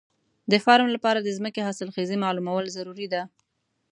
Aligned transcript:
د 0.51 0.53
فارم 0.65 0.87
لپاره 0.95 1.19
د 1.21 1.29
ځمکې 1.37 1.65
حاصلخېزي 1.67 2.17
معلومول 2.23 2.63
ضروري 2.77 3.07
دي. 3.13 3.23